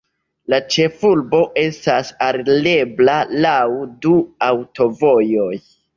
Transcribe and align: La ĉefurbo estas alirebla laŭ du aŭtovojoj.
La 0.51 0.57
ĉefurbo 0.75 1.41
estas 1.63 2.09
alirebla 2.29 3.19
laŭ 3.47 3.55
du 4.07 4.15
aŭtovojoj. 4.49 5.53